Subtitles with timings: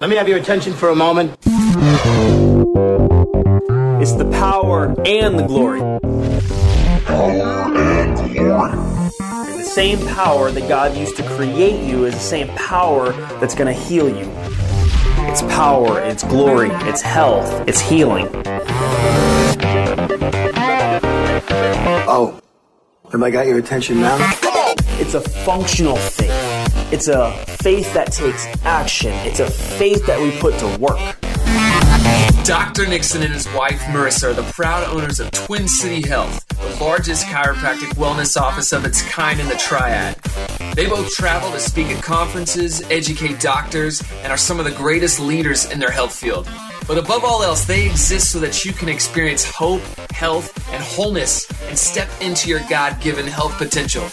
[0.00, 1.36] Let me have your attention for a moment.
[4.00, 5.80] It's the power and the glory.
[7.04, 8.70] Power and glory.
[9.58, 13.66] The same power that God used to create you is the same power that's going
[13.66, 14.24] to heal you.
[15.28, 18.26] It's power, it's glory, it's health, it's healing.
[22.08, 22.40] Oh,
[23.12, 24.16] have I got your attention now?
[24.98, 26.49] It's a functional faith.
[26.92, 29.12] It's a faith that takes action.
[29.26, 30.98] It's a faith that we put to work.
[32.44, 32.84] Dr.
[32.88, 37.26] Nixon and his wife Marissa are the proud owners of Twin City Health, the largest
[37.26, 40.16] chiropractic wellness office of its kind in the Triad.
[40.74, 45.20] They both travel to speak at conferences, educate doctors, and are some of the greatest
[45.20, 46.48] leaders in their health field.
[46.88, 51.48] But above all else, they exist so that you can experience hope, health, and wholeness
[51.68, 54.08] and step into your God given health potential.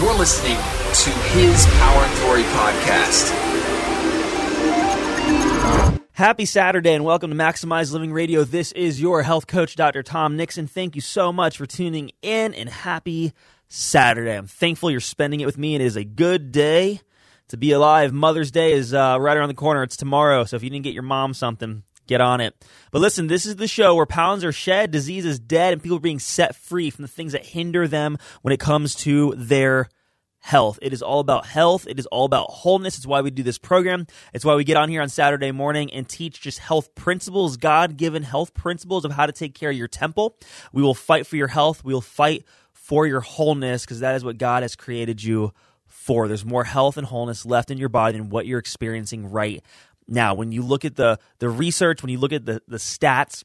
[0.00, 3.28] You're listening to his Power and Glory podcast.
[6.12, 8.42] Happy Saturday and welcome to Maximize Living Radio.
[8.44, 10.02] This is your health coach, Dr.
[10.02, 10.66] Tom Nixon.
[10.66, 13.34] Thank you so much for tuning in and happy
[13.68, 14.38] Saturday.
[14.38, 15.74] I'm thankful you're spending it with me.
[15.74, 17.02] It is a good day
[17.48, 18.14] to be alive.
[18.14, 19.82] Mother's Day is uh, right around the corner.
[19.82, 20.44] It's tomorrow.
[20.44, 22.54] So if you didn't get your mom something, get on it.
[22.90, 25.96] But listen, this is the show where pounds are shed, disease is dead, and people
[25.98, 29.88] are being set free from the things that hinder them when it comes to their
[30.40, 30.80] health.
[30.82, 31.86] It is all about health.
[31.86, 32.96] It is all about wholeness.
[32.96, 34.08] It's why we do this program.
[34.34, 37.96] It's why we get on here on Saturday morning and teach just health principles, God
[37.96, 40.36] given health principles of how to take care of your temple.
[40.72, 41.84] We will fight for your health.
[41.84, 45.52] We will fight for your wholeness because that is what God has created you
[45.86, 46.26] for.
[46.26, 49.62] There's more health and wholeness left in your body than what you're experiencing right
[50.08, 50.34] now.
[50.34, 53.44] When you look at the, the research, when you look at the, the stats,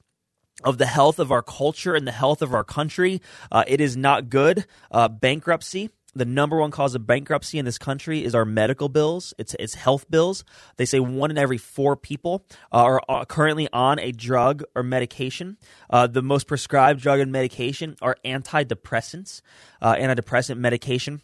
[0.63, 3.21] of the health of our culture and the health of our country.
[3.51, 4.65] Uh, it is not good.
[4.89, 9.33] Uh, bankruptcy the number one cause of bankruptcy in this country is our medical bills.
[9.37, 10.45] It's it's health bills.
[10.77, 15.57] They say one in every four people are currently on a drug or medication.
[15.89, 19.41] Uh, the most prescribed drug and medication are antidepressants,
[19.81, 21.21] uh, antidepressant medication.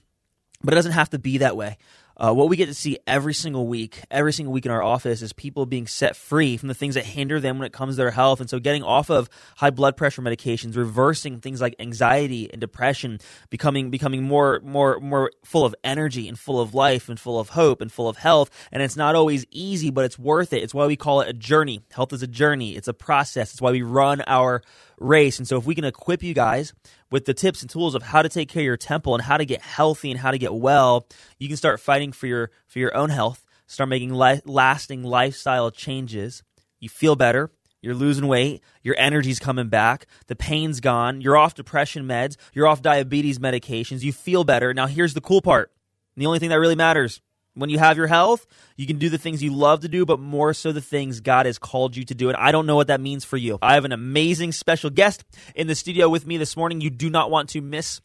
[0.63, 1.77] But it doesn't have to be that way.
[2.21, 5.23] Uh, what we get to see every single week, every single week in our office,
[5.23, 7.97] is people being set free from the things that hinder them when it comes to
[7.97, 8.39] their health.
[8.39, 9.27] And so, getting off of
[9.57, 13.17] high blood pressure medications, reversing things like anxiety and depression,
[13.49, 17.49] becoming becoming more more more full of energy and full of life and full of
[17.49, 18.51] hope and full of health.
[18.71, 20.61] And it's not always easy, but it's worth it.
[20.61, 21.81] It's why we call it a journey.
[21.91, 22.75] Health is a journey.
[22.75, 23.51] It's a process.
[23.51, 24.61] It's why we run our
[25.01, 25.37] race.
[25.37, 26.73] And so, if we can equip you guys
[27.09, 29.37] with the tips and tools of how to take care of your temple and how
[29.37, 31.07] to get healthy and how to get well,
[31.39, 33.45] you can start fighting for your for your own health.
[33.67, 36.43] Start making li- lasting lifestyle changes.
[36.79, 37.51] You feel better.
[37.81, 38.61] You're losing weight.
[38.83, 40.05] Your energy's coming back.
[40.27, 41.21] The pain's gone.
[41.21, 42.37] You're off depression meds.
[42.53, 44.03] You're off diabetes medications.
[44.03, 44.73] You feel better.
[44.73, 45.71] Now, here's the cool part.
[46.15, 47.21] The only thing that really matters
[47.53, 48.45] when you have your health,
[48.77, 51.45] you can do the things you love to do, but more so the things God
[51.45, 52.29] has called you to do.
[52.29, 53.59] And I don't know what that means for you.
[53.61, 55.23] I have an amazing special guest
[55.55, 56.81] in the studio with me this morning.
[56.81, 58.01] You do not want to miss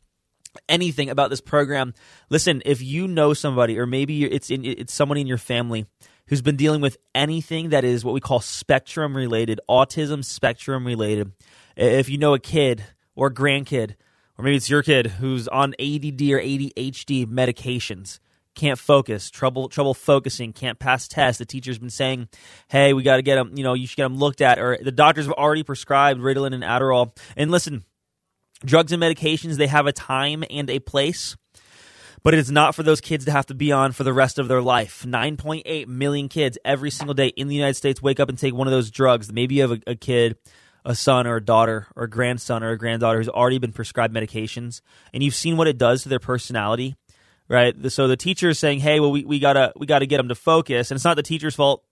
[0.68, 1.94] anything about this program.
[2.30, 5.86] Listen, if you know somebody, or maybe it's in, it's someone in your family
[6.28, 11.32] who's been dealing with anything that is what we call spectrum related, autism spectrum related.
[11.76, 13.94] If you know a kid or grandkid,
[14.38, 18.18] or maybe it's your kid who's on ADD or ADHD medications
[18.56, 21.38] can't focus, trouble trouble focusing, can't pass tests.
[21.38, 22.28] The teacher's been saying,
[22.68, 23.52] "Hey, we got to get them.
[23.54, 26.54] You know, you should get them looked at." Or the doctors have already prescribed Ritalin
[26.54, 27.16] and Adderall.
[27.36, 27.84] And listen,
[28.64, 31.36] drugs and medications they have a time and a place.
[32.22, 34.40] But it is not for those kids to have to be on for the rest
[34.40, 35.04] of their life.
[35.06, 38.66] 9.8 million kids every single day in the United States wake up and take one
[38.66, 39.30] of those drugs.
[39.32, 40.36] Maybe you have a, a kid
[40.86, 44.14] a son or a daughter or a grandson or a granddaughter who's already been prescribed
[44.14, 44.80] medications
[45.12, 46.94] and you've seen what it does to their personality
[47.48, 47.74] right?
[47.90, 50.34] So the teacher is saying, "Hey, well, we, we gotta we gotta get them to
[50.34, 51.84] focus," and it's not the teacher's fault.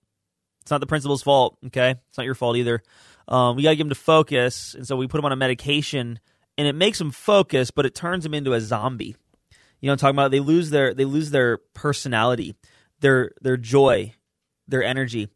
[0.63, 1.59] It's not the principal's fault.
[1.67, 2.83] Okay, it's not your fault either.
[3.29, 6.21] Um, we gotta get them to focus, and so we put them on a medication,
[6.59, 9.17] and it makes them focus, but it turns them into a zombie.
[9.81, 12.55] You know, I'm talking about they lose their they lose their personality,
[13.01, 14.15] their their joy,
[14.67, 15.29] their energy,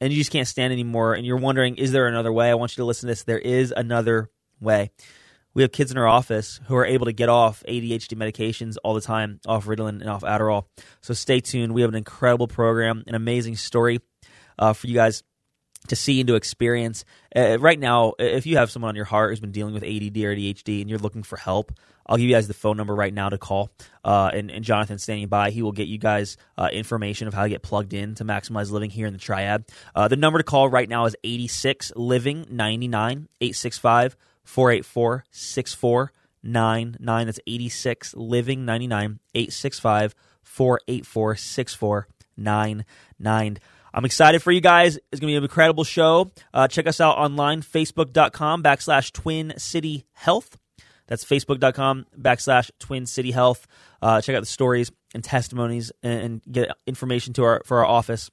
[0.00, 1.14] and you just can't stand anymore.
[1.14, 2.50] And you're wondering, is there another way?
[2.50, 3.24] I want you to listen to this.
[3.24, 4.30] There is another
[4.60, 4.90] way
[5.54, 8.94] we have kids in our office who are able to get off ADHD medications all
[8.94, 10.64] the time, off Ritalin and off Adderall.
[11.00, 11.72] So stay tuned.
[11.72, 14.00] We have an incredible program, an amazing story
[14.58, 15.22] uh, for you guys
[15.88, 17.04] to see and to experience.
[17.34, 20.16] Uh, right now, if you have someone on your heart who's been dealing with ADD
[20.18, 21.72] or ADHD and you're looking for help,
[22.06, 23.70] I'll give you guys the phone number right now to call.
[24.04, 25.50] Uh, and, and Jonathan's standing by.
[25.50, 28.70] He will get you guys uh, information of how to get plugged in to maximize
[28.70, 29.64] living here in the triad.
[29.94, 37.26] Uh, the number to call right now is 86 Living 99 865 484 6499.
[37.26, 43.58] That's 86 Living 99 865 484 6499.
[43.92, 44.96] I'm excited for you guys.
[44.96, 46.30] It's going to be an incredible show.
[46.54, 50.56] Uh, check us out online, facebook.com backslash Twin City Health.
[51.06, 53.66] That's facebook.com backslash Twin City Health.
[54.00, 57.86] Uh, check out the stories and testimonies and, and get information to our for our
[57.86, 58.30] office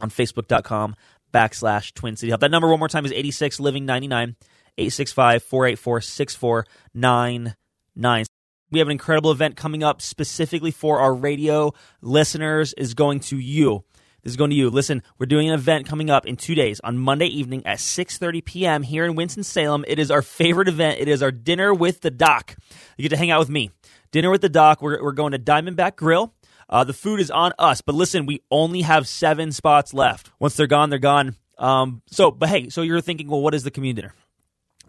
[0.00, 0.96] on facebook.com
[1.32, 2.40] backslash Twin City Health.
[2.40, 4.34] That number one more time is 86 Living 99
[4.80, 8.24] 865 484 6499.
[8.70, 13.38] We have an incredible event coming up specifically for our radio listeners is going to
[13.38, 13.84] you.
[14.22, 14.70] This is going to you.
[14.70, 18.44] Listen, we're doing an event coming up in two days on Monday evening at 6.30
[18.44, 18.82] p.m.
[18.82, 19.84] here in Winston-Salem.
[19.88, 21.00] It is our favorite event.
[21.00, 22.56] It is our Dinner with the Doc.
[22.96, 23.70] You get to hang out with me.
[24.12, 24.82] Dinner with the Doc.
[24.82, 26.34] We're, we're going to Diamondback Grill.
[26.68, 30.30] Uh, the food is on us, but listen, we only have seven spots left.
[30.38, 31.34] Once they're gone, they're gone.
[31.58, 34.14] Um, so, but hey, so you're thinking, well, what is the community dinner?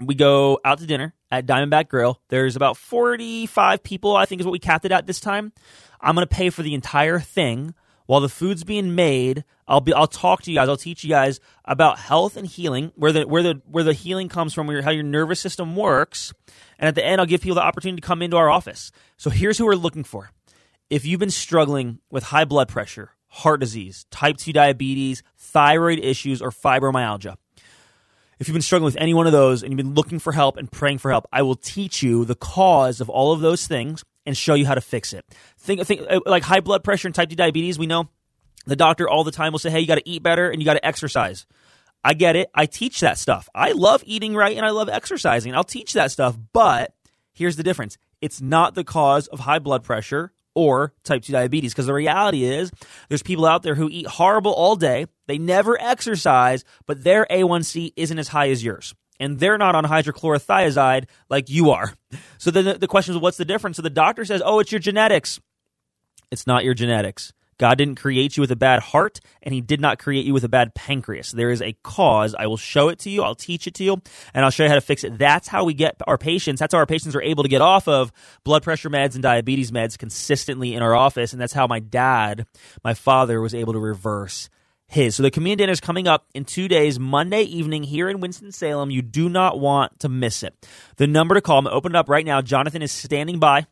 [0.02, 2.20] We go out to dinner at Diamondback Grill.
[2.30, 5.54] There's about 45 people, I think is what we capped it at this time.
[6.00, 7.76] I'm going to pay for the entire thing
[8.08, 9.44] while the food's being made.
[9.68, 10.68] I'll be I'll talk to you guys.
[10.68, 14.28] I'll teach you guys about health and healing, where the where the where the healing
[14.28, 16.34] comes from, where, how your nervous system works.
[16.78, 18.92] And at the end, I'll give people the opportunity to come into our office.
[19.18, 20.32] So here's who we're looking for.
[20.90, 26.42] If you've been struggling with high blood pressure, heart disease, type 2 diabetes, thyroid issues,
[26.42, 27.38] or fibromyalgia,
[28.42, 30.58] if you've been struggling with any one of those and you've been looking for help
[30.58, 34.04] and praying for help, I will teach you the cause of all of those things
[34.26, 35.24] and show you how to fix it.
[35.60, 38.10] Think, think uh, like high blood pressure and type 2 diabetes, we know
[38.66, 40.66] the doctor all the time will say, hey, you got to eat better and you
[40.66, 41.46] got to exercise.
[42.04, 42.50] I get it.
[42.56, 43.48] I teach that stuff.
[43.54, 45.54] I love eating right and I love exercising.
[45.54, 46.36] I'll teach that stuff.
[46.52, 46.96] But
[47.34, 51.74] here's the difference it's not the cause of high blood pressure or type 2 diabetes.
[51.74, 52.72] Because the reality is,
[53.10, 57.94] there's people out there who eat horrible all day, they never exercise, but their A1C
[57.96, 58.94] isn't as high as yours.
[59.20, 61.94] And they're not on hydrochlorothiazide like you are.
[62.40, 63.78] So then the, question is, what's the difference?
[63.78, 65.40] So the doctor says, oh, it's your genetics.
[66.32, 67.32] It's not your genetics.
[67.62, 70.44] God didn't create you with a bad heart, and He did not create you with
[70.44, 71.32] a bad pancreas.
[71.32, 72.34] There is a cause.
[72.34, 73.22] I will show it to you.
[73.22, 74.02] I'll teach it to you,
[74.34, 75.20] and I'll show you how to fix it.
[75.20, 76.58] That's how we get our patients.
[76.60, 78.12] That's how our patients are able to get off of
[78.44, 81.34] blood pressure meds and diabetes meds consistently in our office.
[81.34, 82.48] And that's how my dad,
[82.84, 84.50] my father, was able to reverse
[84.88, 85.16] his.
[85.16, 88.90] So the community dinner is coming up in two days, Monday evening here in Winston-Salem.
[88.90, 90.56] You do not want to miss it.
[90.98, 92.42] The number to call, I'm open it up right now.
[92.42, 93.68] Jonathan is standing by.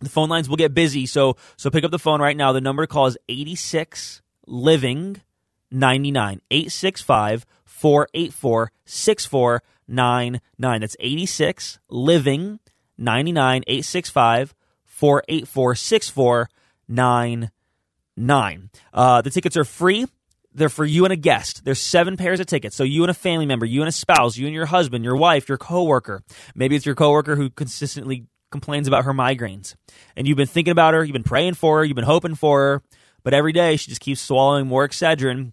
[0.00, 2.52] The phone lines will get busy, so so pick up the phone right now.
[2.52, 5.22] The number to call is 86 living
[5.70, 10.80] 99 865 484 6499.
[10.80, 12.60] That's 86 living
[12.96, 14.54] 99 865
[14.84, 18.70] 484 6499.
[18.92, 20.06] Uh, the tickets are free.
[20.54, 21.64] They're for you and a guest.
[21.64, 22.74] There's seven pairs of tickets.
[22.74, 25.16] So you and a family member, you and a spouse, you and your husband, your
[25.16, 26.24] wife, your coworker.
[26.54, 29.74] Maybe it's your coworker who consistently complains about her migraines.
[30.16, 32.60] And you've been thinking about her, you've been praying for her, you've been hoping for
[32.60, 32.82] her,
[33.22, 35.52] but every day she just keeps swallowing more Excedrin.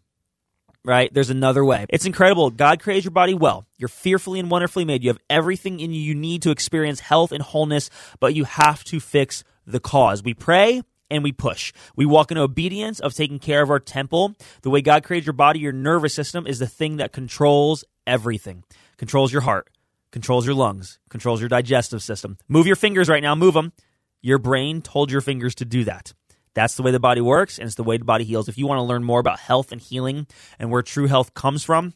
[0.84, 1.12] Right?
[1.12, 1.88] There's another way.
[1.90, 2.52] It's incredible.
[2.52, 3.66] God created your body well.
[3.80, 5.04] You're fearfully and wonderfully made.
[5.04, 7.90] You have everything in you you need to experience health and wholeness,
[8.20, 10.22] but you have to fix the cause.
[10.22, 11.74] We pray and we push.
[11.96, 14.36] We walk in obedience of taking care of our temple.
[14.62, 18.64] The way God created your body, your nervous system is the thing that controls everything.
[18.98, 19.70] Controls your heart,
[20.12, 22.38] controls your lungs, controls your digestive system.
[22.48, 23.74] Move your fingers right now, move them.
[24.22, 26.14] Your brain told your fingers to do that.
[26.56, 28.48] That's the way the body works, and it's the way the body heals.
[28.48, 30.26] If you want to learn more about health and healing
[30.58, 31.94] and where true health comes from,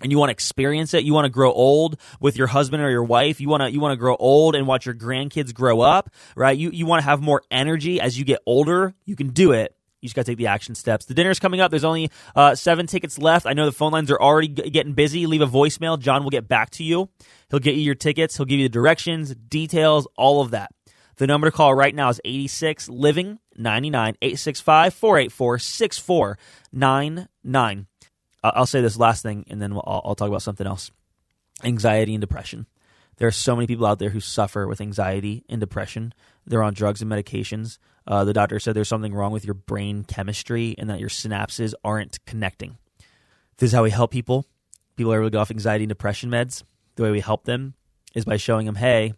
[0.00, 2.90] and you want to experience it, you want to grow old with your husband or
[2.90, 5.80] your wife, you want to you want to grow old and watch your grandkids grow
[5.80, 6.56] up, right?
[6.56, 9.73] You you want to have more energy as you get older, you can do it
[10.04, 11.06] you just got to take the action steps.
[11.06, 11.70] The dinner's coming up.
[11.70, 13.46] There's only uh, seven tickets left.
[13.46, 15.26] I know the phone lines are already g- getting busy.
[15.26, 15.98] Leave a voicemail.
[15.98, 17.08] John will get back to you.
[17.50, 18.36] He'll get you your tickets.
[18.36, 20.70] He'll give you the directions, details, all of that.
[21.16, 27.86] The number to call right now is 86 Living 99 865 484 6499.
[28.42, 30.90] I'll say this last thing and then I'll, I'll talk about something else
[31.62, 32.66] anxiety and depression.
[33.16, 36.12] There are so many people out there who suffer with anxiety and depression.
[36.46, 37.78] They're on drugs and medications.
[38.06, 41.74] Uh, the doctor said there's something wrong with your brain chemistry and that your synapses
[41.82, 42.76] aren't connecting.
[43.58, 44.46] This is how we help people.
[44.96, 46.62] People are able to go off anxiety and depression meds.
[46.96, 47.74] The way we help them
[48.14, 49.14] is by showing them, hey,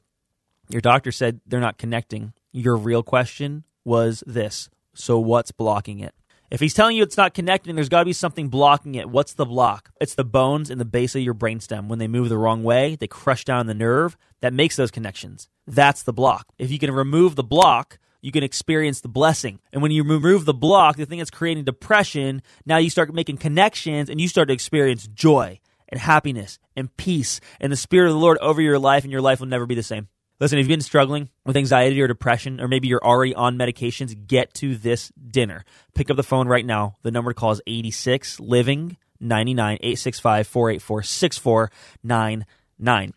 [0.68, 2.32] your doctor said they're not connecting.
[2.52, 4.70] Your real question was this.
[4.94, 6.14] So what's blocking it?
[6.50, 9.10] If he's telling you it's not connecting, there's got to be something blocking it.
[9.10, 9.90] What's the block?
[10.00, 11.88] It's the bones in the base of your brainstem.
[11.88, 15.48] When they move the wrong way, they crush down the nerve that makes those connections.
[15.66, 16.46] That's the block.
[16.56, 19.60] If you can remove the block, you can experience the blessing.
[19.72, 23.36] And when you remove the block, the thing that's creating depression, now you start making
[23.36, 28.14] connections and you start to experience joy and happiness and peace and the Spirit of
[28.14, 30.08] the Lord over your life, and your life will never be the same.
[30.40, 34.26] Listen, if you've been struggling with anxiety or depression, or maybe you're already on medications,
[34.26, 35.64] get to this dinner.
[35.94, 36.96] Pick up the phone right now.
[37.04, 43.14] The number to call is 86 Living 99 865 484 6499.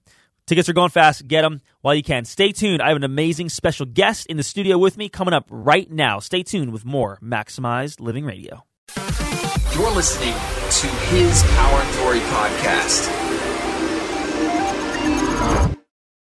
[0.49, 1.27] Tickets are going fast.
[1.27, 2.25] Get them while you can.
[2.25, 2.81] Stay tuned.
[2.81, 6.17] I have an amazing special guest in the studio with me coming up right now.
[6.17, 8.65] Stay tuned with more Maximized Living Radio.
[9.75, 13.58] You're listening to his Power and Glory podcast.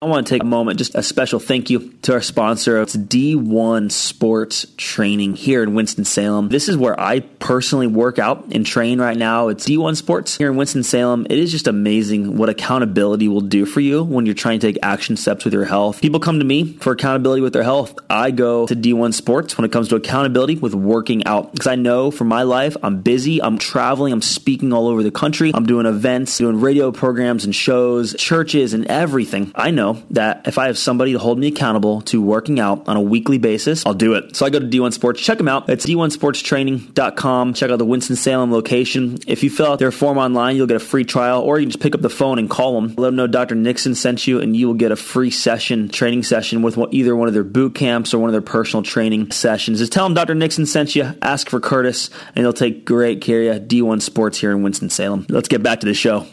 [0.01, 2.81] I want to take a moment, just a special thank you to our sponsor.
[2.81, 6.47] It's D1 Sports Training here in Winston-Salem.
[6.47, 9.49] This is where I personally work out and train right now.
[9.49, 11.27] It's D1 Sports here in Winston-Salem.
[11.29, 14.77] It is just amazing what accountability will do for you when you're trying to take
[14.81, 15.99] action steps with your health.
[15.99, 17.99] People come to me for accountability with their health.
[18.09, 21.75] I go to D1 Sports when it comes to accountability with working out because I
[21.75, 25.65] know for my life, I'm busy, I'm traveling, I'm speaking all over the country, I'm
[25.65, 29.51] doing events, doing radio programs and shows, churches, and everything.
[29.55, 32.97] I know that if I have somebody to hold me accountable to working out on
[32.97, 34.35] a weekly basis, I'll do it.
[34.35, 35.69] So I go to D1 Sports, check them out.
[35.69, 37.53] It's d1sportstraining.com.
[37.53, 39.17] Check out the Winston-Salem location.
[39.27, 41.71] If you fill out their form online, you'll get a free trial, or you can
[41.71, 42.95] just pick up the phone and call them.
[42.97, 43.55] Let them know Dr.
[43.55, 47.27] Nixon sent you, and you will get a free session, training session with either one
[47.27, 49.79] of their boot camps or one of their personal training sessions.
[49.79, 50.35] Just tell them Dr.
[50.35, 53.83] Nixon sent you, ask for Curtis, and they'll take great care of you.
[53.83, 55.25] D1 Sports here in Winston-Salem.
[55.29, 56.25] Let's get back to the show.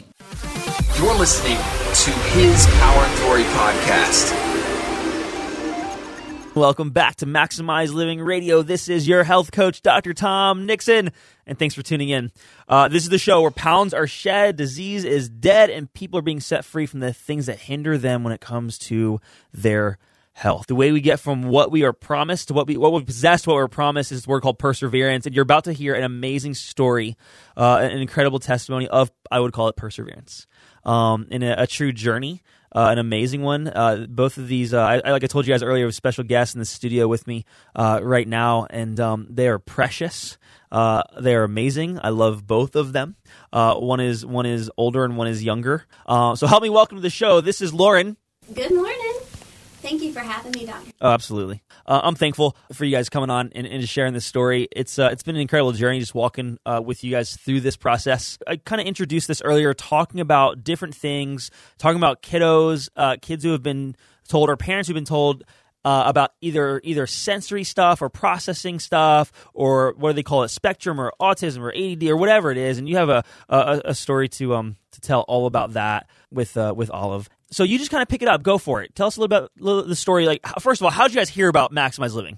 [0.97, 4.33] You're listening to his Power and Glory podcast.
[6.55, 8.63] Welcome back to Maximize Living Radio.
[8.63, 10.15] This is your health coach, Dr.
[10.15, 11.11] Tom Nixon,
[11.45, 12.31] and thanks for tuning in.
[12.67, 16.23] Uh, this is the show where pounds are shed, disease is dead, and people are
[16.23, 19.21] being set free from the things that hinder them when it comes to
[19.53, 19.99] their
[20.37, 20.67] health.
[20.67, 23.47] The way we get from what we are promised to what we what we possess,
[23.47, 25.25] what we're promised, is a word called perseverance.
[25.25, 27.17] And you're about to hear an amazing story,
[27.55, 30.45] uh, an incredible testimony of I would call it perseverance,
[30.87, 32.41] um, in a, a true journey.
[32.75, 33.67] Uh, an amazing one.
[33.67, 36.53] Uh, both of these, uh, I, like I told you guys earlier, have special guests
[36.53, 40.37] in the studio with me uh, right now, and um, they are precious.
[40.69, 41.97] Uh, they are amazing.
[42.03, 43.15] I love both of them.
[43.53, 45.85] Uh, one is one is older and one is younger.
[46.07, 47.39] So help me welcome to the show.
[47.39, 48.17] This is Lauren.
[48.53, 49.06] Good morning.
[49.87, 50.91] Thank you for having me, Doctor.
[50.99, 51.63] Oh, absolutely.
[51.85, 54.67] Uh, I'm thankful for you guys coming on and, and just sharing this story.
[54.73, 57.77] It's uh, it's been an incredible journey just walking uh, with you guys through this
[57.77, 58.37] process.
[58.45, 63.45] I kind of introduced this earlier, talking about different things, talking about kiddos, uh, kids
[63.45, 63.95] who have been
[64.27, 65.45] told, or parents who've been told.
[65.85, 70.49] Uh, about either either sensory stuff or processing stuff or what do they call it
[70.49, 73.95] spectrum or autism or ADD or whatever it is and you have a a, a
[73.95, 77.91] story to um to tell all about that with uh, with Olive so you just
[77.91, 78.43] kind of pick it up.
[78.43, 78.95] Go for it.
[78.95, 80.25] Tell us a little bit little, the story.
[80.25, 82.37] Like first of all how did you guys hear about maximize living?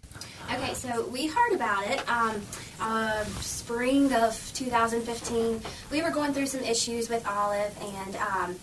[0.51, 2.41] Okay, so we heard about it um,
[2.81, 5.61] uh, spring of 2015.
[5.91, 8.55] We were going through some issues with Olive, and um,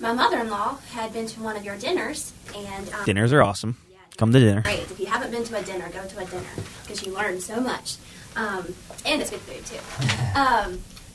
[0.00, 3.76] my mother-in-law had been to one of your dinners, and um, dinners are awesome.
[3.88, 4.62] Yeah, come to dinner.
[4.62, 4.80] Great.
[4.80, 6.50] If you haven't been to a dinner, go to a dinner
[6.82, 7.98] because you learn so much,
[8.34, 8.74] um,
[9.06, 9.78] and it's good food too.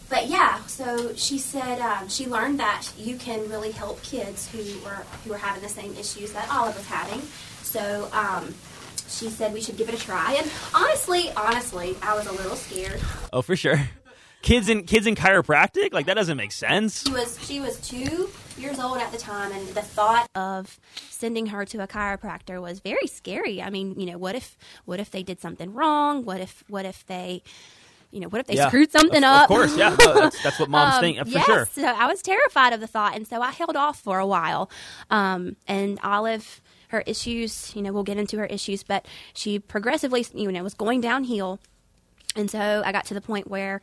[0.10, 4.60] But yeah, so she said um, she learned that you can really help kids who
[4.84, 7.22] were who were having the same issues that Olive was having.
[7.64, 8.54] So um,
[9.08, 10.36] she said we should give it a try.
[10.40, 13.02] And honestly, honestly, I was a little scared.
[13.34, 13.80] oh for sure
[14.44, 18.30] kids in kids in chiropractic like that doesn't make sense She was she was two
[18.58, 22.80] years old at the time, and the thought of sending her to a chiropractor was
[22.80, 23.62] very scary.
[23.62, 26.24] I mean, you know, what if what if they did something wrong?
[26.24, 27.44] What if what if they
[28.12, 28.68] you know, what if they Yeah.
[28.68, 29.44] screwed something up?
[29.44, 32.08] of course yeah No, that's, that's what moms Um, think for yes, sure So I
[32.08, 34.70] was terrified of the thought, and so I held off for a while.
[35.10, 40.26] Um, and Olive, her issues, you know, we'll get into her issues, but she progressively,
[40.34, 41.60] you know, was going downhill.
[42.36, 43.82] And so I got to the point where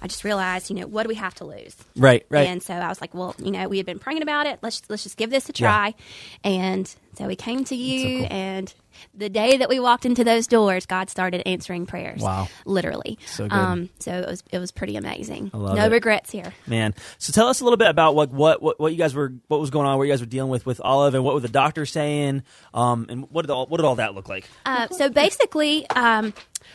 [0.00, 1.76] I just realized, you know, what do we have to lose?
[1.96, 4.46] right right And so I was like, well, you know, we had been praying about
[4.46, 4.58] it.
[4.62, 5.68] Let's let's just give this a Yeah.
[5.68, 5.94] try.
[6.42, 8.28] And so we came to you, cool.
[8.30, 8.74] and
[9.14, 12.20] the day that we walked into those doors, God started answering prayers.
[12.20, 12.48] Wow.
[12.64, 13.18] literally.
[13.26, 13.52] So good.
[13.52, 15.50] Um, so it was it was pretty amazing.
[15.52, 15.90] no it.
[15.92, 16.52] regrets here.
[16.66, 19.32] man so tell us a little bit about what, what what what you guys were
[19.48, 21.40] what was going on what you guys were dealing with with olive and what were
[21.40, 24.88] the doctors saying um and what did all what did all that look like Uh,
[24.88, 26.32] so basically, um,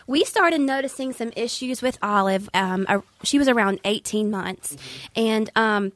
[0.07, 2.49] we started noticing some issues with Olive.
[2.53, 2.85] Um,
[3.23, 4.77] she was around 18 months,
[5.15, 5.91] and um,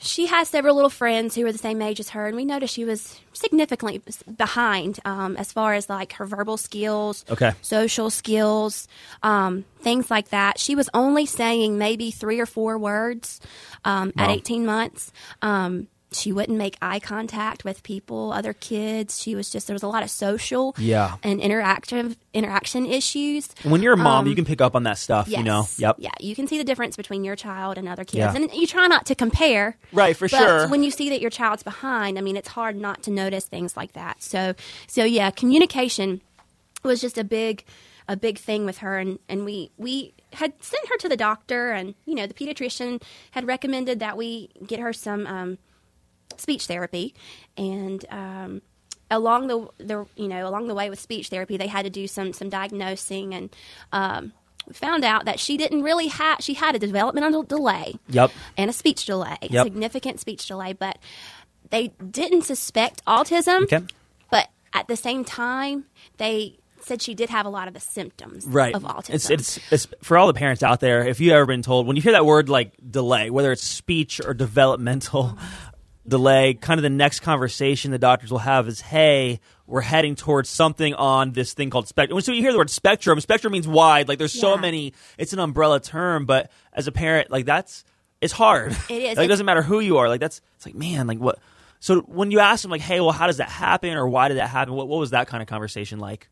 [0.00, 2.72] she has several little friends who were the same age as her, and we noticed
[2.74, 4.00] she was significantly
[4.36, 7.52] behind um, as far as like her verbal skills, Okay.
[7.62, 8.86] social skills,
[9.22, 10.58] um, things like that.
[10.58, 13.40] She was only saying maybe three or four words
[13.84, 15.12] um, at 18 months.
[15.42, 19.20] Um, she wouldn't make eye contact with people, other kids.
[19.20, 21.16] She was just there was a lot of social Yeah.
[21.22, 23.48] and interactive interaction issues.
[23.62, 25.68] When you're a mom, Um, you can pick up on that stuff, you know?
[25.76, 25.96] Yep.
[25.98, 28.34] Yeah, you can see the difference between your child and other kids, Yeah.
[28.34, 29.76] and you try not to compare.
[29.92, 30.68] Right, for but sure.
[30.68, 33.76] When you see that your child's behind, I mean, it's hard not to notice things
[33.76, 34.22] like that.
[34.22, 34.54] So,
[34.86, 36.22] so yeah, communication
[36.82, 37.64] was just a big,
[38.08, 41.72] a big thing with her, and and we we had sent her to the doctor,
[41.72, 45.58] and you know, the pediatrician had recommended that we get her some um,
[46.36, 47.14] speech therapy,
[47.56, 48.04] and.
[48.10, 48.62] Um,
[49.10, 52.06] Along the, the you know along the way with speech therapy, they had to do
[52.06, 53.48] some some diagnosing and
[53.90, 54.34] um,
[54.70, 58.32] found out that she didn't really have she had a developmental delay Yep.
[58.58, 59.64] and a speech delay, Yep.
[59.64, 60.98] significant speech delay, but
[61.70, 63.62] they didn't suspect autism.
[63.62, 63.80] Okay.
[64.30, 65.86] But at the same time,
[66.18, 69.14] they said she did have a lot of the symptoms right of autism.
[69.14, 71.06] It's, it's it's for all the parents out there.
[71.08, 74.20] If you ever been told when you hear that word like delay, whether it's speech
[74.22, 75.38] or developmental
[76.08, 80.48] delay, kind of the next conversation the doctors will have is, "Hey, we're heading towards
[80.48, 84.08] something on this thing called spectrum." So you hear the word spectrum, spectrum means wide.
[84.08, 84.94] Like there's so many.
[85.18, 87.84] It's an umbrella term, but as a parent, like that's
[88.20, 88.76] it's hard.
[88.90, 89.16] It is.
[89.16, 90.08] like, it doesn't matter who you are.
[90.08, 91.38] Like that's it's like man, like what.
[91.80, 94.38] So when you ask them, like, "Hey, well, how does that happen?" or "Why did
[94.38, 96.28] that happen?" What, what was that kind of conversation like?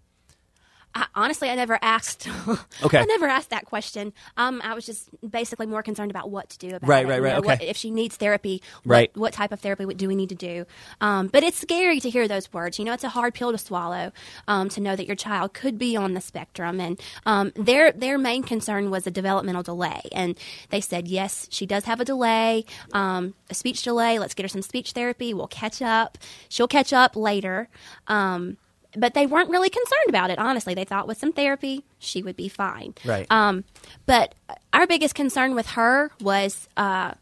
[0.96, 2.28] I, honestly, I never asked.
[2.82, 2.98] Okay.
[2.98, 4.12] I never asked that question.
[4.36, 7.08] Um, I was just basically more concerned about what to do about Right, it.
[7.08, 7.68] right, right, what- okay.
[7.68, 9.16] if she needs therapy, what, Right.
[9.16, 10.66] what type of therapy do we need to do?
[11.00, 12.78] Um, but it's scary to hear those words.
[12.78, 14.12] You know, it's a hard pill to swallow
[14.46, 16.80] um, to know that your child could be on the spectrum.
[16.80, 20.38] And um, their their main concern was a developmental delay, and
[20.70, 24.18] they said yes, she does have a delay, um, a speech delay.
[24.18, 25.34] Let's get her some speech therapy.
[25.34, 26.18] We'll catch up.
[26.48, 27.68] She'll catch up later.
[28.06, 28.56] Um,
[28.96, 30.38] but they weren't really concerned about it.
[30.38, 32.94] Honestly, they thought with some therapy she would be fine.
[33.04, 33.26] Right.
[33.30, 33.64] Um,
[34.06, 34.34] but
[34.72, 37.12] our biggest concern with her was uh,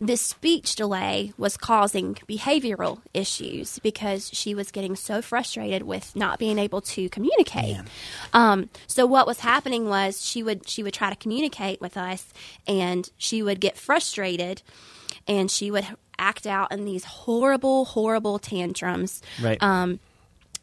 [0.00, 6.38] this speech delay was causing behavioral issues because she was getting so frustrated with not
[6.38, 7.78] being able to communicate.
[8.32, 12.32] Um, so what was happening was she would she would try to communicate with us,
[12.66, 14.62] and she would get frustrated,
[15.26, 15.86] and she would
[16.18, 19.60] act out in these horrible, horrible tantrums Right.
[19.62, 19.98] um,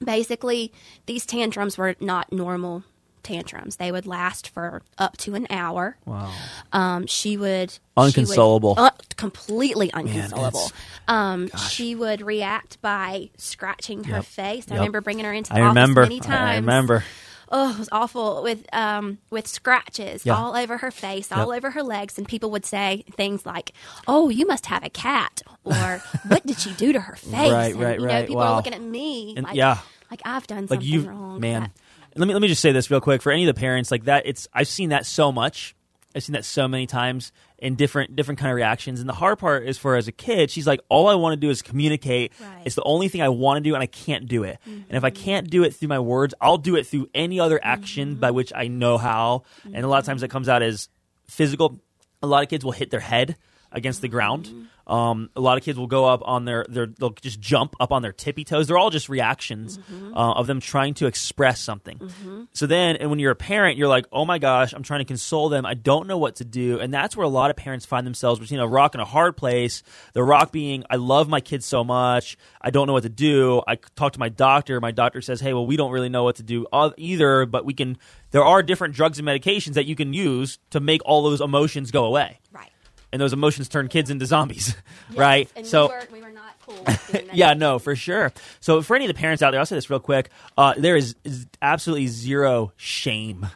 [0.04, 0.72] basically
[1.06, 2.84] these tantrums were not normal
[3.22, 6.32] tantrums they would last for up to an hour Wow.
[6.72, 8.76] um, she would Unconsolable.
[8.76, 10.72] she would, uh, completely unconsolable it's-
[11.10, 14.26] um, she would react by scratching her Yep.
[14.26, 14.80] face i Yep.
[14.80, 16.02] remember bringing her into the I office remember.
[16.04, 17.04] many times I remember.
[17.52, 20.36] Oh, it was awful with um with scratches Yeah.
[20.36, 21.58] all over her face, all Yep.
[21.58, 23.74] over her legs, and people would say things like,
[24.08, 27.74] "Oh, you must have a cat," or "What did she do to her face?" Right,
[27.74, 28.28] and, right, you know, right.
[28.28, 28.54] people Wow.
[28.54, 29.80] are looking at me And- like, yeah.
[30.12, 31.40] like I've done like something you wrong.
[31.40, 31.72] man
[32.16, 34.06] let me let me just say this real quick for any of the parents like
[34.06, 35.76] that it's i've seen that so much
[36.16, 39.38] i've seen that so many times in different different kind of reactions and the hard
[39.40, 42.32] part is for as a kid she's like all i want to do is communicate
[42.42, 42.62] Right.
[42.66, 45.04] it's the only thing i want to do and i can't do it and if
[45.04, 45.24] i Mm-hmm.
[45.24, 48.20] can't do it through my words i'll do it through any other action Mm-hmm.
[48.22, 50.90] by which i know how and a lot of times it comes out as
[51.28, 51.80] physical
[52.24, 53.36] a lot of kids will hit their head
[53.72, 54.68] against the ground.
[54.90, 54.94] Mm-hmm.
[54.94, 57.92] Um, a lot of kids will go up on their, their they'll just jump up
[57.92, 58.68] on their tippy toes.
[58.68, 60.16] They're all just reactions Mm-hmm.
[60.16, 62.12] uh, of them trying to express something.
[62.54, 65.06] So then, and when you're a parent, you're like, oh my gosh, I'm trying to
[65.06, 65.66] console them.
[65.66, 68.40] I don't know what to do, and that's where a lot of parents find themselves
[68.40, 69.84] between a rock and a hard place.
[70.14, 73.62] The rock being, I love my kids so much, I don't know what to do.
[73.68, 74.80] I talk to my doctor.
[74.82, 77.66] My doctor says, hey, well, we don't really know what to do uh, either, but
[77.66, 77.98] we can.
[78.32, 81.92] There are different drugs and medications that you can use to make all those emotions
[81.92, 82.70] go away right.
[83.12, 84.76] And those emotions turn kids into zombies,
[85.16, 85.50] right?
[85.56, 87.22] And so we were, we were not cool.
[87.34, 88.32] yeah, no, for sure.
[88.60, 90.96] So for any of the parents out there, I'll say this real quick: uh, there
[90.96, 93.48] is, is absolutely zero shame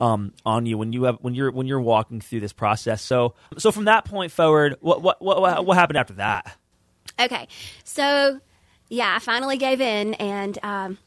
[0.00, 3.02] um, on you when you have when you're when you're walking through this process.
[3.02, 6.56] So so from that point forward, what what what, what, what happened after that?
[7.18, 7.48] Okay,
[7.84, 8.40] so
[8.90, 10.98] yeah, I finally gave in, and um,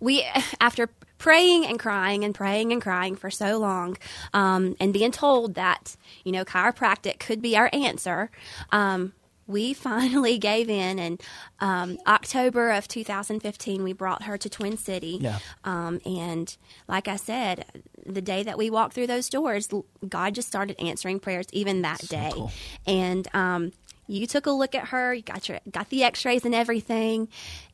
[0.00, 0.24] we,
[0.60, 0.90] after
[1.20, 3.96] praying and crying and praying and crying for so long,
[4.34, 8.30] um, and being told that you know chiropractic could be our answer.
[8.72, 9.12] Um,
[9.46, 11.22] we finally gave in, and
[11.60, 15.18] um, October of 2015, we brought her to Twin City.
[15.20, 15.38] Yeah.
[15.64, 16.56] Um, and
[16.88, 17.66] like I said,
[18.06, 19.68] the day that we walked through those doors,
[20.08, 22.30] God just started answering prayers even that day.
[22.32, 22.52] cool.
[22.86, 23.72] And um,
[24.10, 27.28] you took a look at her, you got your got the X-rays and everything,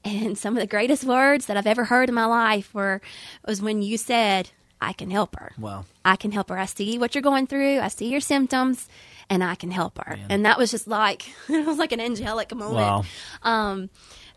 [0.04, 3.00] and some of the greatest words that I've ever heard in my life were
[3.46, 5.84] was when you said, "I can help her." Wow.
[6.04, 6.58] I can help her.
[6.58, 7.80] I see what you're going through.
[7.80, 8.88] I see your symptoms,
[9.28, 10.18] and I can help her.
[10.28, 12.74] And that was just like it was like an angelic moment.
[12.76, 13.04] Wow.
[13.42, 13.90] Um,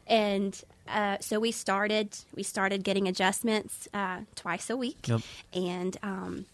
[0.08, 5.22] and uh, so we started we started getting adjustments uh, twice a week, Yep.
[5.54, 6.46] and um,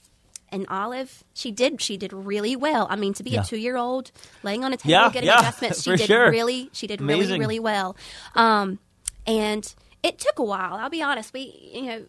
[0.55, 2.87] and Olive, she did she did really well.
[2.89, 3.41] I mean, to be Yeah.
[3.41, 4.11] a two year old
[4.43, 6.29] laying on a table Yeah, getting yeah, adjustments, she did sure.
[6.31, 7.27] really she did Amazing.
[7.27, 7.95] really really well.
[8.35, 8.79] Um,
[9.27, 10.73] and it took a while.
[10.75, 11.33] I'll be honest.
[11.33, 12.05] We you know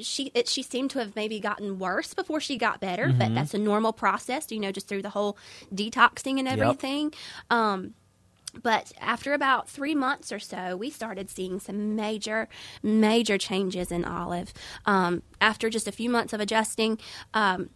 [0.00, 3.18] she it, she seemed to have maybe gotten worse before she got better, Mm-hmm.
[3.18, 4.50] but that's a normal process.
[4.50, 5.36] You know, just through the whole
[5.74, 7.12] detoxing and everything.
[7.50, 7.94] Um,
[8.62, 12.48] but after about three months or so, we started seeing some major,
[12.82, 14.52] major changes in Olive.
[14.84, 16.98] Um, after just a few months of adjusting,
[17.32, 17.70] um,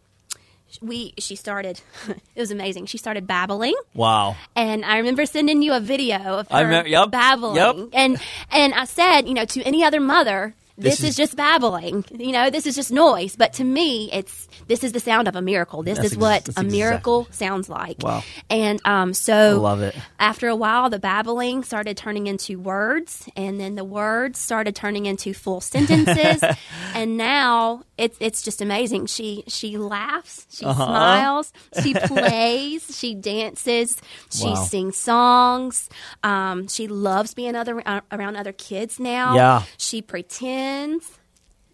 [0.81, 1.81] we she started.
[2.09, 2.87] it was amazing.
[2.87, 4.37] She started babbling, Wow.
[4.55, 7.57] and I remember sending you a video of her I remember- yep, babbling.
[7.57, 7.77] yep.
[7.93, 8.19] And
[8.51, 12.05] and I said, you know, to any other mother, This this, is- is, just babbling.
[12.11, 13.35] You know, this is just noise.
[13.37, 15.83] But to me, it's this is the sound of a miracle.
[15.83, 18.03] This is ex- what a miracle sounds like.
[18.03, 18.23] Wow.
[18.51, 19.95] And um, I so love it.
[20.19, 25.07] after a while, the babbling started turning into words, and then the words started turning
[25.07, 26.43] into full sentences.
[26.95, 29.07] and now it's it's just amazing.
[29.07, 30.85] She she laughs, she Uh-huh.
[30.85, 33.97] smiles, she plays, she dances,
[34.31, 34.55] she Wow.
[34.55, 35.89] sings songs.
[36.23, 39.35] Um, she loves being other uh, around other kids now.
[39.35, 39.63] Yeah.
[39.79, 41.11] she pretends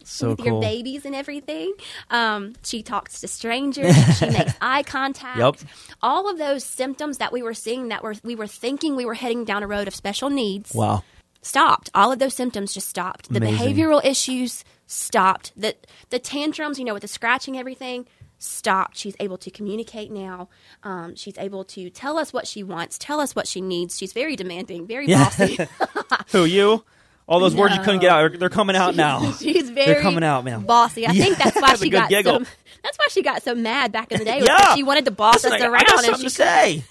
[0.04, 0.46] So with cool.
[0.46, 1.72] your babies and everything.
[2.10, 3.94] Um, she talks to strangers.
[4.18, 5.38] she makes eye contact.
[5.38, 5.56] Yep.
[6.02, 9.14] All of those symptoms that we were seeing that were we were thinking we were
[9.14, 11.04] heading down a road of special needs Wow.
[11.42, 11.90] Stopped.
[11.94, 13.28] All of those symptoms just stopped.
[13.30, 13.74] The Amazing.
[13.76, 15.52] behavioral issues stopped.
[15.56, 15.74] The
[16.10, 18.06] the tantrums, you know, with the scratching, everything
[18.38, 18.96] stopped.
[18.96, 20.48] She's able to communicate now.
[20.82, 23.96] Um, she's able to tell us what she wants, tell us what she needs.
[23.98, 25.58] She's very demanding, very bossy.
[26.32, 26.84] Who you?
[27.28, 29.30] All those words you couldn't get out, they're coming out now.
[29.38, 30.62] She's very coming out, man.
[30.62, 31.06] bossy.
[31.06, 32.40] I Yeah, think that's why that's she got giggle.
[32.40, 32.50] so.
[32.82, 34.42] That's why she got so mad back in the day.
[34.44, 34.74] Yeah.
[34.74, 36.82] she wanted to boss us I, around, I got and something she to say.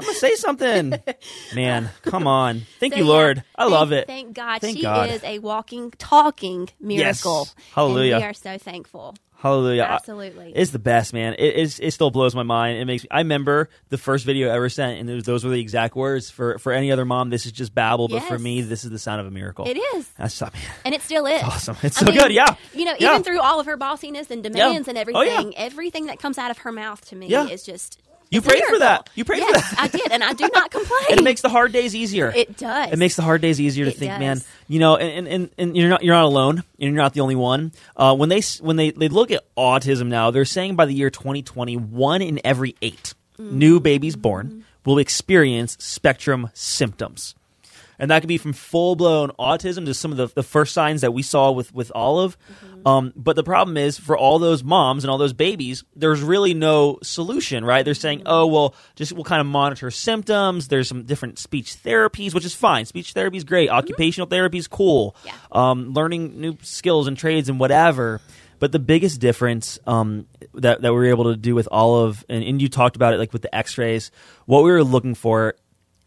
[0.00, 0.94] I'm gonna say something.
[1.54, 2.62] Man, come on.
[2.80, 3.44] Thank So, you, yeah, Lord.
[3.56, 4.06] I thank- love it.
[4.06, 4.60] Thank God.
[4.60, 5.10] Thank she God.
[5.10, 7.48] is a walking, talking miracle.
[7.74, 8.14] Hallelujah.
[8.16, 9.14] And we are so thankful.
[9.36, 9.84] Hallelujah.
[9.84, 10.52] Absolutely.
[10.54, 11.34] It's the best, man.
[11.38, 11.80] It is.
[11.80, 12.76] It still blows my mind.
[12.78, 13.04] It makes.
[13.04, 15.96] Me, I remember the first video I ever sent, and those- those were the exact
[15.96, 17.30] words for for any other mom.
[17.30, 19.66] This is just babble, but for me, this is the sound of a miracle.
[19.66, 20.06] It is.
[20.18, 21.42] That's I mean, And it still is.
[21.42, 21.76] awesome.
[21.82, 22.54] It's I so good, yeah.
[22.74, 23.12] You know, Yeah.
[23.12, 25.58] even through all of her bossiness and demands and Oh, everything, yeah.
[25.58, 27.48] everything that comes out of her mouth to me Yeah.
[27.48, 27.98] is just.
[28.30, 29.10] You prayed for that.
[29.16, 29.74] You prayed for that.
[29.76, 31.00] I did, and I do not complain.
[31.10, 32.32] and it makes the hard days easier.
[32.34, 32.92] It does.
[32.92, 34.20] It makes the hard days easier to It think, does.
[34.20, 34.40] man.
[34.68, 37.34] You know, and, and, and you're not you're not alone, and you're not the only
[37.34, 37.72] one.
[37.96, 41.10] Uh, when they when they, they look at autism now, they're saying by the year
[41.10, 43.58] 2020, one in every 8 Mm-hmm.
[43.58, 47.34] new babies born will experience spectrum symptoms.
[47.98, 51.00] And that could be from full blown autism to some of the, the first signs
[51.00, 52.36] that we saw with, with Olive.
[52.38, 52.69] Mm-hmm.
[52.84, 56.54] Um, but the problem is for all those moms and all those babies, there's really
[56.54, 57.84] no solution, right?
[57.84, 60.68] They're saying, oh, well, just we'll kind of monitor symptoms.
[60.68, 62.86] There's some different speech therapies, which is fine.
[62.86, 63.70] Speech therapy is great.
[63.70, 65.16] Occupational therapy is cool.
[65.24, 65.32] Yeah.
[65.52, 68.20] Um, learning new skills and trades and whatever.
[68.58, 72.44] But the biggest difference um, that, that we were able to do with Olive, and,
[72.44, 74.10] and you talked about it like with the x rays,
[74.44, 75.54] what we were looking for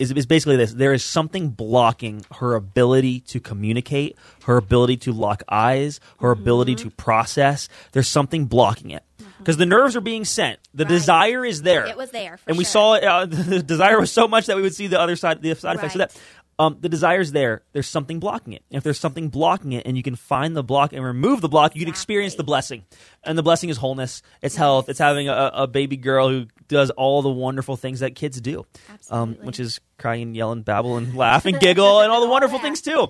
[0.04, 5.12] is, is basically this there is something blocking her ability to communicate, her ability to
[5.13, 6.89] lock eyes, her ability Mm-hmm.
[6.89, 7.70] to process.
[7.94, 9.04] There's something blocking it.
[9.39, 10.60] Because the nerves are being sent.
[10.74, 10.89] The Right.
[10.89, 11.86] desire is there.
[11.86, 12.72] It was there, and we sure.
[12.72, 13.04] saw it.
[13.04, 15.76] Uh, the desire was so much that we would see the other side, the side
[15.76, 16.10] effects of Right.
[16.12, 16.20] that.
[16.60, 17.63] Um, the desire's there.
[17.74, 18.62] There's something blocking it.
[18.70, 21.76] If there's something blocking it, and you can find the block and remove the block,
[21.76, 22.84] you can experience the blessing.
[23.24, 24.22] And the blessing is wholeness.
[24.42, 24.88] It's health.
[24.88, 28.65] It's having a, a baby girl who does all the wonderful things that kids do,
[29.10, 32.30] um, which is cry and yell and babble and laugh and giggle and all the
[32.30, 33.08] wonderful things too.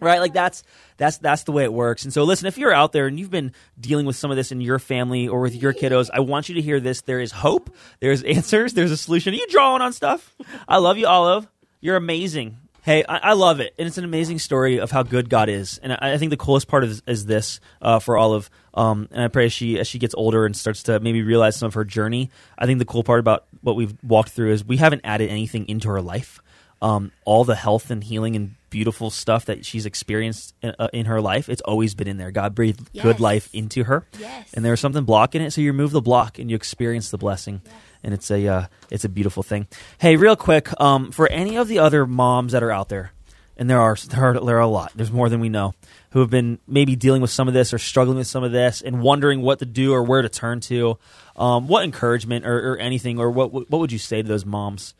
[0.00, 0.62] Right, like that's
[0.96, 2.04] that's that's the way it works.
[2.04, 4.52] And so, listen, if you're out there and you've been dealing with some of this
[4.52, 7.00] in your family or with your kiddos, I want you to hear this.
[7.00, 7.74] There is hope.
[7.98, 8.74] There's answers.
[8.74, 9.34] There's a solution.
[9.34, 10.36] Are you drawing on stuff?
[10.68, 11.48] I love you, Olive.
[11.80, 12.58] You're amazing.
[12.88, 15.76] Hey, I, I love it, and it's an amazing story of how good God is.
[15.76, 18.48] And I, I think the coolest part is, is this uh, for Olive.
[18.72, 21.54] Um, and I pray as she as she gets older and starts to maybe realize
[21.54, 22.30] some of her journey.
[22.56, 25.68] I think the cool part about what we've walked through is we haven't added anything
[25.68, 26.40] into her life.
[26.80, 31.04] Um, all the health and healing and beautiful stuff that she's experienced in, uh, in
[31.04, 32.30] her life, it's always been in there.
[32.30, 34.54] God breathed good life into her, Yes.
[34.54, 35.50] and there's something blocking it.
[35.50, 37.60] So you remove the block and you experience the blessing,
[38.02, 39.66] and it's a uh, it's a beautiful thing.
[39.98, 43.12] Hey, real quick, um, for any of the other moms that are out there,
[43.56, 44.92] and there are there are there are a lot.
[44.94, 45.74] There's more than we know
[46.10, 48.80] who have been maybe dealing with some of this or struggling with some of this
[48.80, 50.98] and wondering what to do or where to turn to.
[51.36, 54.94] Um, what encouragement or, or anything or what what would you say to those moms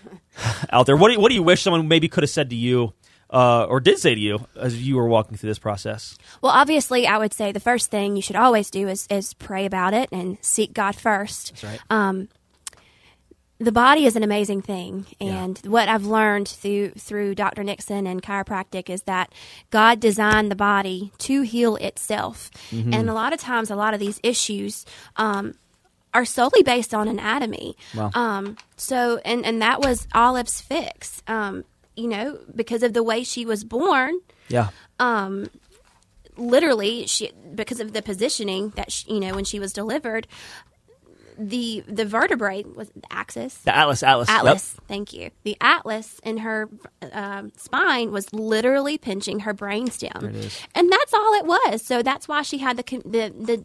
[0.70, 0.96] out there?
[0.96, 2.94] What do you, what do you wish someone maybe could have said to you?
[3.30, 6.16] Uh, or did say to you as you were walking through this process?
[6.40, 9.66] Well, obviously, I would say the first thing you should always do is, is pray
[9.66, 11.50] about it and seek God first.
[11.52, 11.80] That's right.
[11.90, 12.28] Um,
[13.60, 17.64] the body is an amazing thing, and what I've learned through through Dr.
[17.64, 19.32] Nixon and chiropractic is that
[19.70, 22.94] God designed the body to heal itself, Mm-hmm.
[22.94, 24.86] and a lot of times, a lot of these issues
[25.16, 25.54] um,
[26.14, 27.76] are solely based on anatomy.
[27.96, 28.10] Wow.
[28.14, 31.20] Um, so, and and that was Olive's fix.
[31.26, 31.64] Um,
[31.98, 34.14] you know, because of the way she was born,
[34.48, 34.68] Yeah.
[34.98, 35.50] Um,
[36.36, 40.26] literally she because of the positioning that she, you know when she was delivered
[41.36, 43.54] the the vertebrae was the axis.
[43.58, 44.28] The Atlas, Atlas.
[44.28, 44.38] Yep.
[44.38, 44.76] atlas.
[44.88, 45.30] Thank you.
[45.44, 46.68] The atlas in her
[47.12, 51.82] um, spine was literally pinching her brainstem and that's all it was.
[51.82, 53.64] So that's why she had the the the,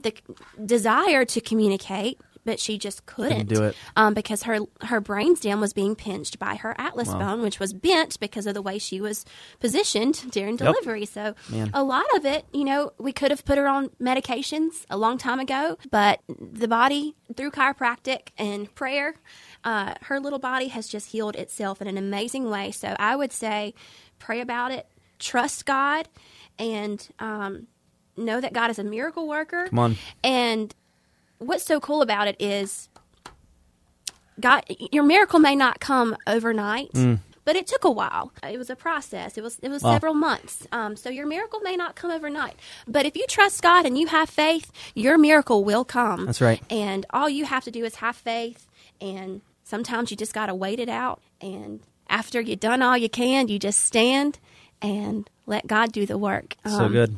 [0.00, 3.76] the desire to communicate but she just couldn't, do it.
[3.94, 8.18] um, because her her brainstem was being pinched by her atlas bone, which was bent
[8.20, 9.26] because of the way she was
[9.60, 11.04] positioned during delivery.
[11.04, 11.70] So Man.
[11.74, 15.18] a lot of it, you know, we could have put her on medications a long
[15.18, 19.16] time ago, but the body through chiropractic and prayer,
[19.62, 22.70] uh, her little body has just healed itself in an amazing way.
[22.70, 23.74] So I would say,
[24.18, 24.86] pray about it,
[25.18, 26.08] trust God,
[26.58, 27.66] and um,
[28.16, 29.66] know that God is a miracle worker.
[29.68, 29.96] Come on.
[30.24, 30.74] And
[31.38, 32.88] what's so cool about it is
[34.40, 36.90] God your miracle may not come overnight.
[37.44, 38.30] But it took a while.
[38.42, 39.38] It was a process.
[39.38, 39.92] It was it was Wow.
[39.94, 40.66] several months.
[40.70, 42.56] Um, so your miracle may not come overnight.
[42.86, 46.26] But if you trust God and you have faith, your miracle will come.
[46.26, 46.60] That's right.
[46.68, 48.66] And all you have to do is have faith.
[49.00, 51.22] And sometimes you just got to wait it out.
[51.40, 54.38] And after you've done all you can, you just stand
[54.82, 56.54] and let God do the work.
[56.66, 57.16] So Um, good.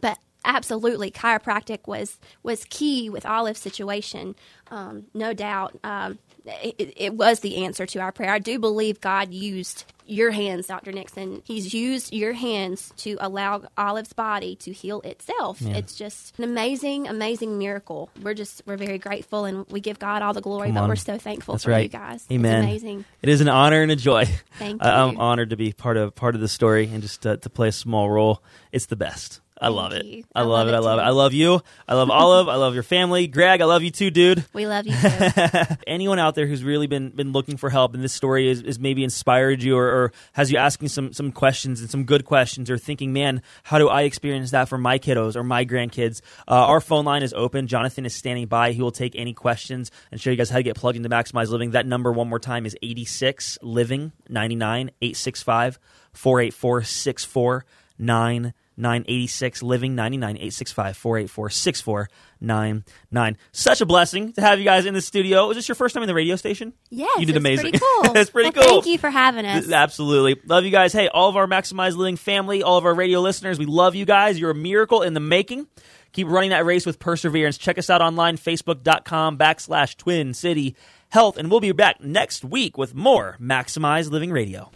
[0.00, 1.10] but absolutely.
[1.10, 4.34] Chiropractic was was key with Olive's situation
[4.72, 5.78] um, no doubt.
[5.84, 8.30] Um, it, it was the answer to our prayer.
[8.30, 11.42] I do believe god used your hands dr nixon.
[11.44, 15.60] He's used your hands to allow olive's body to heal itself.
[15.62, 18.10] It's just an amazing amazing miracle.
[18.20, 21.18] We're just we're very grateful and we give god all the glory but we're so
[21.18, 21.84] thankful That's for right.
[21.84, 22.64] you guys Amen.
[22.64, 23.04] it's amazing.
[23.20, 24.24] It is an honor and a joy.
[24.58, 27.36] Thank I, I'm honored to be part of part of the story and just uh,
[27.36, 28.42] to play a small role.
[28.72, 29.41] It's the best.
[29.62, 30.24] I love it.
[30.34, 30.74] I, I love love it.
[30.74, 31.02] I love it.
[31.02, 31.60] I love you.
[31.86, 32.48] I love Olive.
[32.48, 33.28] I love your family.
[33.28, 34.44] Greg, I love you too, dude.
[34.52, 35.76] we love you too.
[35.86, 38.80] Anyone out there who's really been been looking for help and this story is, is
[38.80, 42.70] maybe inspired you or, or has you asking some some questions and some good questions
[42.70, 46.22] or thinking, man, how do I experience that for my kiddos or my grandkids?
[46.48, 47.68] Uh, our phone line is open.
[47.68, 48.72] Jonathan is standing by.
[48.72, 51.50] He will take any questions and show you guys how to get plugged into Maximize
[51.50, 51.70] Living.
[51.70, 55.78] That number one more time is 86 Living 99 865
[56.12, 58.54] 484 6499.
[58.76, 65.00] 986 living 99 865 484 6499 such a blessing to have you guys in the
[65.00, 67.70] studio is this your first time in the radio station yes you did it's amazing
[67.72, 70.40] pretty cool it's pretty Well, cool thank you for having us Absolutely.
[70.46, 70.92] Love you guys.
[70.92, 74.04] Hey, all of our Maximize Living family, all of our radio listeners, we love you
[74.04, 74.38] guys.
[74.38, 75.66] You're a miracle in the making.
[76.12, 77.58] Keep running that race with perseverance.
[77.58, 80.76] Check us out online, facebook.com backslash Twin City
[81.10, 81.36] Health.
[81.36, 84.70] And we'll be back next week with more Maximize Living Radio.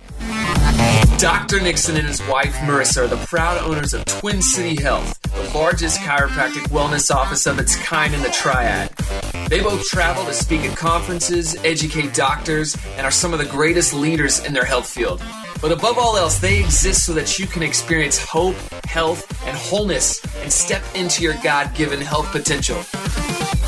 [1.18, 1.60] Dr.
[1.60, 5.98] Nixon and his wife Marissa are the proud owners of Twin City Health, the largest
[6.00, 8.90] chiropractic wellness office of its kind in the Triad.
[9.48, 13.94] They both travel to speak at conferences, educate doctors, and are some of the greatest
[13.94, 15.22] leaders in their health field.
[15.62, 20.22] But above all else, they exist so that you can experience hope, health, and wholeness
[20.42, 22.76] and step into your God given health potential.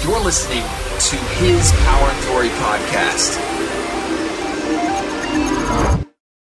[0.04, 3.67] You're listening to his Power and Glory podcast.